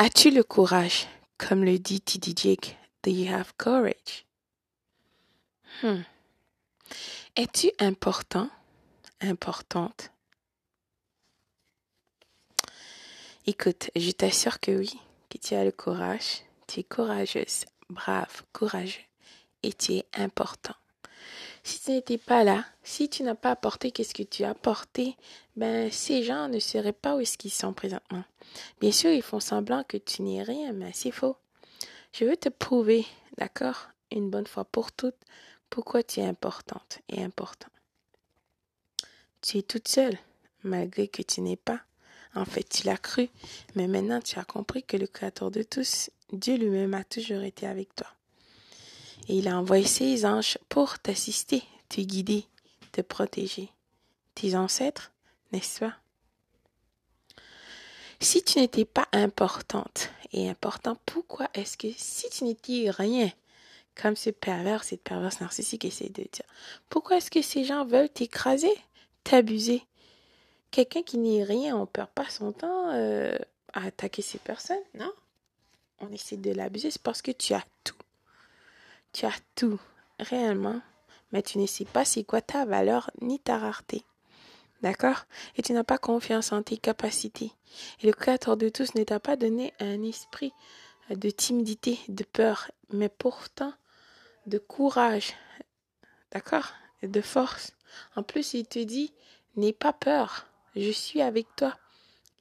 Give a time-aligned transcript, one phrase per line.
[0.00, 1.08] As-tu le courage?
[1.38, 2.32] Comme le dit T.D.
[2.36, 4.24] Jake, do you have courage?
[5.82, 6.02] Hmm.
[7.34, 8.48] Es-tu important?
[9.20, 10.12] Importante?
[13.44, 14.92] Écoute, je t'assure que oui,
[15.30, 19.02] que tu as le courage, tu es courageuse, brave, courageux,
[19.64, 20.76] et tu es important.
[21.68, 25.16] Si tu n'étais pas là, si tu n'as pas apporté qu'est-ce que tu as apporté,
[25.54, 28.24] ben ces gens ne seraient pas où est-ce sont présentement.
[28.80, 31.36] Bien sûr, ils font semblant que tu n'es rien, mais c'est faux.
[32.14, 33.04] Je veux te prouver,
[33.36, 35.20] d'accord, une bonne fois pour toutes,
[35.68, 37.68] pourquoi tu es importante et important.
[39.42, 40.16] Tu es toute seule,
[40.62, 41.82] malgré que tu n'es pas.
[42.34, 43.28] En fait, tu l'as cru,
[43.74, 47.66] mais maintenant tu as compris que le Créateur de tous, Dieu lui-même, a toujours été
[47.66, 48.08] avec toi.
[49.28, 52.46] Et il a envoyé ses anges pour t'assister, te guider,
[52.92, 53.68] te protéger.
[54.34, 55.12] Tes ancêtres,
[55.52, 55.94] n'est-ce pas?
[58.20, 63.30] Si tu n'étais pas importante et important, pourquoi est-ce que si tu n'étais rien,
[63.94, 66.46] comme ce pervers, cette perverse narcissique essaie de dire,
[66.88, 68.74] pourquoi est-ce que ces gens veulent t'écraser,
[69.24, 69.82] t'abuser,
[70.70, 73.36] quelqu'un qui n'est rien, on perd pas son temps euh,
[73.72, 75.12] à attaquer ces personnes, non?
[76.00, 77.97] On essaie de l'abuser, c'est parce que tu as tout.
[79.18, 79.80] Tu as tout,
[80.20, 80.80] réellement,
[81.32, 84.04] mais tu ne sais pas c'est quoi ta valeur ni ta rareté.
[84.80, 85.24] D'accord?
[85.56, 87.50] Et tu n'as pas confiance en tes capacités.
[88.00, 90.52] Et le Créateur de tous ne t'a pas donné un esprit
[91.10, 93.72] de timidité, de peur, mais pourtant
[94.46, 95.34] de courage.
[96.30, 96.68] D'accord?
[97.02, 97.72] De force.
[98.14, 99.12] En plus, il te dit,
[99.56, 100.46] n'aie pas peur.
[100.76, 101.76] Je suis avec toi.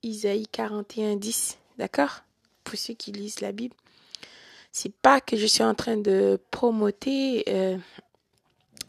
[0.04, 1.58] Isaïe 41, 10.
[1.80, 2.22] D'accord?
[2.64, 3.76] Pour ceux qui lisent la Bible.
[4.80, 7.80] C'est pas que je suis en train de promoter euh,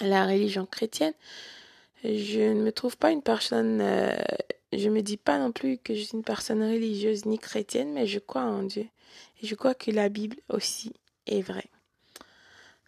[0.00, 1.14] la religion chrétienne.
[2.04, 3.80] Je ne me trouve pas une personne.
[3.80, 4.14] Euh,
[4.74, 8.06] je me dis pas non plus que je suis une personne religieuse ni chrétienne, mais
[8.06, 8.86] je crois en Dieu.
[9.42, 10.92] Je crois que la Bible aussi
[11.26, 11.70] est vraie.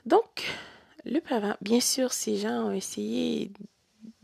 [0.05, 0.45] Donc,
[1.06, 3.50] le pervers, bien sûr, ces gens ont essayé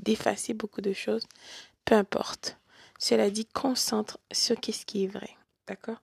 [0.00, 1.24] d'effacer beaucoup de choses,
[1.86, 2.58] peu importe.
[2.98, 5.30] Cela dit, concentre sur ce qui est vrai.
[5.66, 6.02] D'accord?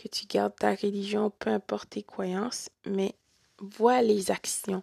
[0.00, 3.14] Que tu gardes ta religion, peu importe tes croyances, mais
[3.58, 4.82] vois les actions.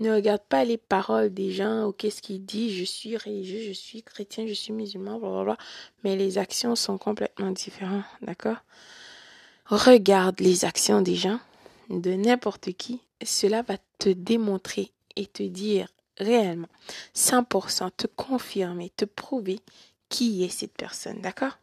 [0.00, 3.72] Ne regarde pas les paroles des gens ou qu'est-ce qu'ils disent, je suis religieux, je
[3.72, 5.56] suis chrétien, je suis musulman, blablabla.
[6.02, 8.56] Mais les actions sont complètement différentes, d'accord?
[9.66, 11.38] Regarde les actions des gens,
[11.88, 13.00] de n'importe qui.
[13.24, 15.86] Cela va te démontrer et te dire
[16.18, 16.68] réellement,
[17.14, 19.60] 100%, te confirmer, te prouver
[20.08, 21.56] qui est cette personne, d'accord?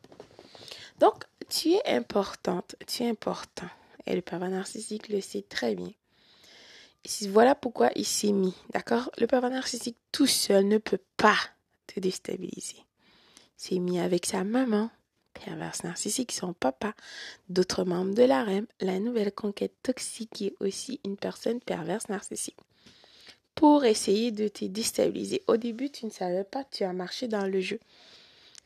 [1.00, 3.70] Donc, tu es importante, tu es important.
[4.06, 5.92] Et le pervers narcissique le sait très bien.
[7.30, 9.12] voilà pourquoi il s'est mis, d'accord?
[9.18, 11.38] Le pervers narcissique tout seul ne peut pas
[11.88, 12.78] te déstabiliser.
[12.78, 12.84] Il
[13.56, 14.90] s'est mis avec sa maman,
[15.34, 16.94] perverse narcissique, son papa,
[17.50, 22.08] d'autres membres de la REM, la nouvelle conquête toxique qui est aussi une personne perverse
[22.10, 22.58] narcissique
[23.58, 25.44] pour essayer de te déstabiliser.
[25.48, 27.80] Au début, tu ne savais pas, tu as marché dans le jeu.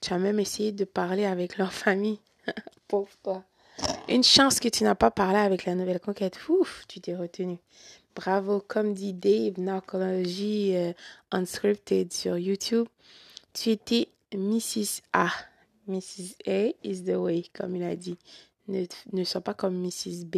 [0.02, 2.20] Tu as même essayé de parler avec leur famille.
[2.88, 3.44] Pauvre toi.
[4.08, 6.38] Une chance que tu n'as pas parlé avec la nouvelle conquête.
[6.50, 7.58] Ouf, tu t'es retenu.
[8.16, 10.94] Bravo, comme dit Dave, Narcology euh,
[11.32, 12.88] Unscripted sur YouTube.
[13.54, 15.02] Tu étais Mrs.
[15.14, 15.30] A.
[15.88, 16.36] Mrs.
[16.48, 18.18] A is the way, comme il a dit.
[18.68, 20.26] Ne, ne sois pas comme Mrs.
[20.26, 20.38] B.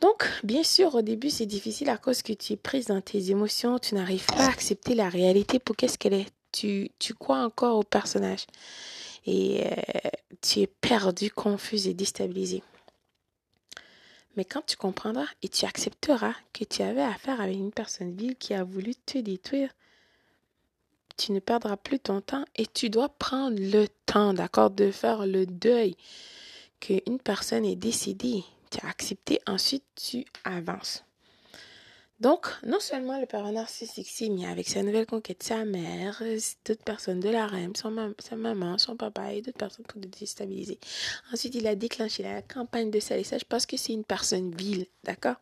[0.00, 3.30] Donc, bien sûr, au début, c'est difficile à cause que tu es prise dans tes
[3.30, 6.26] émotions, tu n'arrives pas à accepter la réalité pour qu'est-ce qu'elle est.
[6.52, 8.46] Tu, tu crois encore au personnage
[9.26, 9.70] et euh,
[10.40, 12.62] tu es perdu, confus et déstabilisé.
[14.36, 18.36] Mais quand tu comprendras et tu accepteras que tu avais affaire avec une personne vile
[18.36, 19.70] qui a voulu te détruire,
[21.16, 25.26] tu ne perdras plus ton temps et tu dois prendre le temps, d'accord, de faire
[25.26, 25.96] le deuil
[26.80, 31.05] qu'une personne est décédée tu as accepté, ensuite tu avances.
[32.18, 36.22] Donc, non seulement le parent narcissique s'est mis avec sa nouvelle conquête, sa mère,
[36.64, 40.78] d'autres personnes de la son sa maman, son papa et d'autres personnes pour le déstabiliser.
[41.32, 45.36] Ensuite, il a déclenché la campagne de salissage parce que c'est une personne vile, d'accord?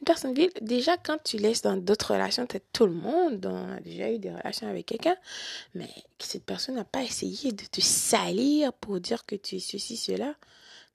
[0.00, 3.80] Une personne vile, déjà quand tu laisses dans d'autres relations, peut-être tout le monde a
[3.80, 5.16] déjà eu des relations avec quelqu'un,
[5.74, 9.96] mais cette personne n'a pas essayé de te salir pour dire que tu es ceci,
[9.96, 10.34] cela.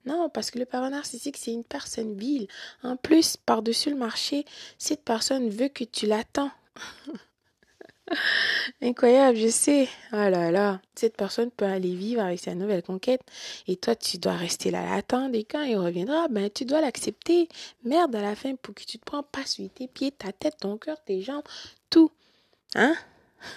[0.06, 2.46] Non, parce que le pervers narcissique, c'est une personne vile.
[2.82, 4.44] En plus, par-dessus le marché,
[4.78, 6.50] cette personne veut que tu l'attends.
[8.82, 9.88] Incroyable, je sais.
[10.12, 13.20] Oh là là, cette personne peut aller vivre avec sa nouvelle conquête
[13.66, 17.48] et toi, tu dois rester là l'attendre et quand il reviendra, ben, tu dois l'accepter.
[17.84, 20.58] Merde, à la fin, pour que tu te prends pas sur tes pieds, ta tête,
[20.60, 21.42] ton cœur, tes jambes,
[21.90, 22.12] tout.
[22.76, 22.94] Hein?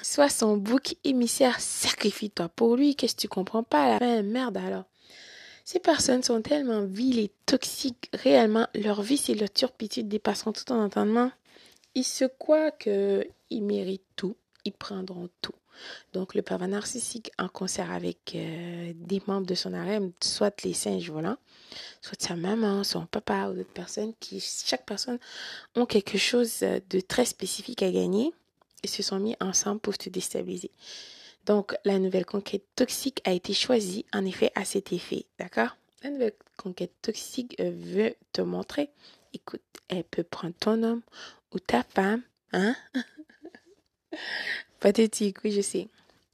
[0.01, 2.95] Sois son bouc émissaire, sacrifie-toi pour lui.
[2.95, 4.21] Qu'est-ce que tu comprends pas à la fin?
[4.23, 4.88] Merde alors.
[5.71, 8.09] Ces personnes sont tellement viles et toxiques.
[8.11, 11.31] Réellement, leur vie et leur turpitude dépasseront tout en entendement.
[11.93, 14.35] Ils se croient qu'ils méritent tout.
[14.65, 15.53] Ils prendront tout.
[16.11, 20.73] Donc, le pervers narcissique en concert avec euh, des membres de son harem, soit les
[20.73, 21.37] singes volants,
[22.01, 25.19] soit sa maman, son papa ou d'autres personnes qui, chaque personne,
[25.75, 28.33] ont quelque chose de très spécifique à gagner
[28.81, 30.71] et se sont mis ensemble pour te déstabiliser.
[31.45, 35.25] Donc, la nouvelle conquête toxique a été choisie, en effet, à cet effet.
[35.39, 35.77] D'accord?
[36.03, 38.89] La nouvelle conquête toxique euh, veut te montrer,
[39.33, 41.01] écoute, elle peut prendre ton homme
[41.51, 42.21] ou ta femme,
[42.53, 42.75] hein?
[44.79, 45.87] Pathétique, oui, je sais.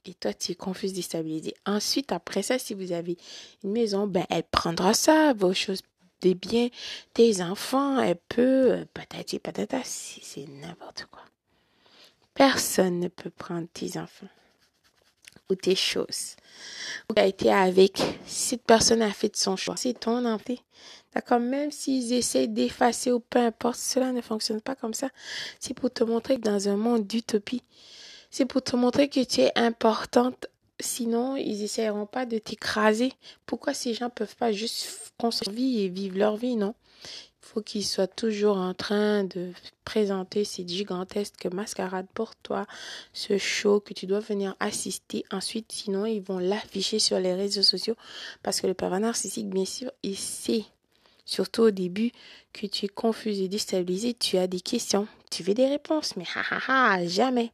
[0.04, 1.54] Et toi, tu es confus, déstabilisé.
[1.66, 3.16] Ensuite, après ça, si vous avez
[3.64, 5.82] une maison, ben, elle prendra ça, vos choses,
[6.20, 6.68] des biens,
[7.12, 11.22] tes enfants, elle peut, euh, patati patata, c'est n'importe quoi.
[12.34, 14.28] Personne ne peut prendre tes enfants
[15.50, 16.36] ou tes choses.
[17.14, 19.76] Tu as été avec, cette personne a fait son choix.
[19.76, 20.54] C'est ton enfant.
[21.14, 25.08] D'accord Même s'ils essaient d'effacer ou peu importe, cela ne fonctionne pas comme ça.
[25.60, 27.62] C'est pour te montrer que dans un monde d'utopie,
[28.30, 30.46] c'est pour te montrer que tu es importante.
[30.78, 33.12] Sinon, ils n'essaieront pas de t'écraser.
[33.46, 36.74] Pourquoi ces gens peuvent pas juste construire vie et vivre leur vie, non?
[37.46, 39.52] Faut qu'ils soient toujours en train de
[39.84, 42.66] présenter ces gigantesques mascarades pour toi,
[43.12, 45.24] ce show que tu dois venir assister.
[45.30, 47.94] Ensuite, sinon, ils vont l'afficher sur les réseaux sociaux
[48.42, 50.64] parce que le pervers narcissique, bien sûr, il sait
[51.26, 52.12] surtout au début,
[52.54, 56.24] que tu es confus et déstabilisé, tu as des questions, tu veux des réponses, mais
[56.34, 57.52] ha ha jamais.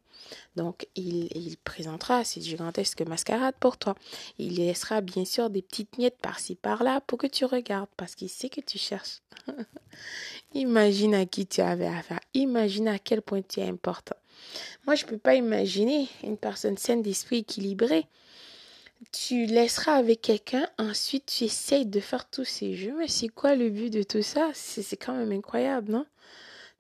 [0.57, 3.95] Donc, il, présentera ces gigantesques mascarades pour toi.
[4.39, 8.29] Il laissera bien sûr des petites miettes par-ci par-là pour que tu regardes parce qu'il
[8.29, 9.21] sait que tu cherches.
[10.55, 12.21] Imagine à qui tu avais affaire.
[12.35, 14.17] Imagine à quel point tu es important.
[14.87, 18.07] Moi, je ne peux pas imaginer une personne saine d'esprit équilibrée.
[19.11, 22.95] Tu laisseras avec quelqu'un, ensuite tu essayes de faire tous ces jeux.
[22.97, 24.51] Mais c'est quoi le but de tout ça?
[24.55, 26.07] C'est quand même incroyable, non?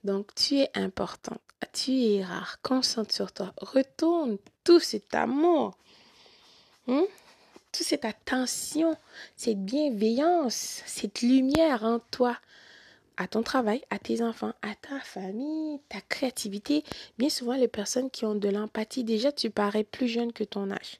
[0.04, 1.36] Donc tu es important,
[1.72, 5.76] tu es rare, concentre sur toi, retourne tout cet amour,
[6.88, 7.06] hein?
[7.70, 8.96] toute cette attention,
[9.36, 12.36] cette bienveillance, cette lumière en toi,
[13.16, 16.82] à ton travail, à tes enfants, à ta famille, ta créativité.
[17.16, 20.70] Bien souvent, les personnes qui ont de l'empathie, déjà tu parais plus jeune que ton
[20.70, 20.98] âge.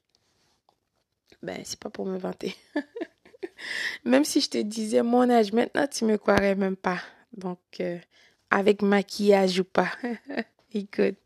[1.43, 2.55] Ben, c'est pas pour me vanter.
[4.05, 7.01] même si je te disais mon âge, maintenant tu me croirais même pas.
[7.37, 7.99] Donc, euh,
[8.51, 9.91] avec maquillage ou pas.
[10.75, 11.17] Écoute.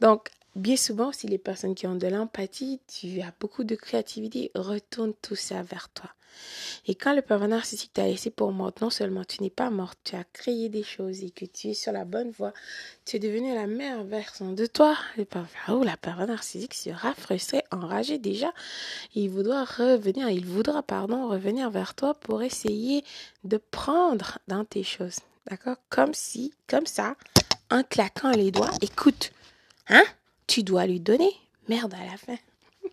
[0.00, 4.50] Donc, bien souvent, si les personnes qui ont de l'empathie, tu as beaucoup de créativité,
[4.54, 6.10] retourne tout ça vers toi.
[6.86, 9.98] Et quand le pervers narcissique t'a laissé pour morte, non seulement tu n'es pas morte,
[10.04, 12.52] tu as créé des choses et que tu es sur la bonne voie,
[13.04, 14.96] tu es devenu la meilleure version de toi.
[15.16, 18.52] Le pervers, la pervers narcissique sera frustré, enragé déjà.
[19.14, 23.04] Il voudra revenir, il voudra, pardon, revenir vers toi pour essayer
[23.44, 25.20] de prendre dans tes choses.
[25.48, 25.76] D'accord?
[25.88, 27.16] Comme si, comme ça,
[27.70, 29.32] en claquant les doigts, écoute,
[29.88, 30.04] hein
[30.46, 31.30] Tu dois lui donner.
[31.68, 32.36] Merde à la fin.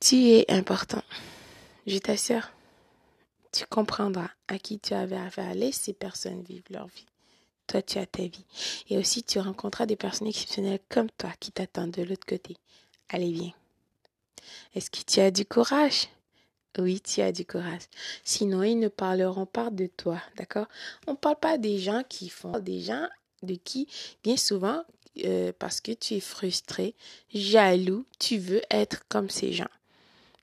[0.00, 1.02] tu es important.
[1.86, 2.50] Je t'assure.
[3.52, 5.54] Tu comprendras à qui tu avais affaire.
[5.54, 7.06] Laisse ces personnes vivre leur vie.
[7.68, 8.44] Toi, tu as ta vie.
[8.90, 12.56] Et aussi, tu rencontreras des personnes exceptionnelles comme toi qui t'attendent de l'autre côté.
[13.08, 13.52] Allez, viens.
[14.74, 16.08] Est-ce que tu as du courage?
[16.78, 17.82] Oui, tu as du courage.
[18.24, 20.66] Sinon, ils ne parleront pas de toi, d'accord?
[21.06, 23.08] On ne parle pas des gens qui font, des gens
[23.42, 23.88] de qui,
[24.22, 24.82] bien souvent,
[25.24, 26.94] euh, parce que tu es frustré,
[27.32, 29.68] jaloux, tu veux être comme ces gens.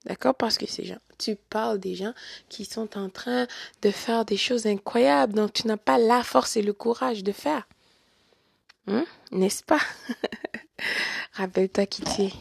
[0.06, 0.36] D'accord?
[0.36, 2.14] Parce que ces gens, tu parles des gens
[2.50, 3.48] qui sont en train
[3.82, 7.32] de faire des choses incroyables, donc tu n'as pas la force et le courage de
[7.32, 7.68] faire.
[8.88, 9.06] Hein?
[9.32, 9.80] N'est-ce pas?
[11.34, 12.36] Rappelle-toi qui tu.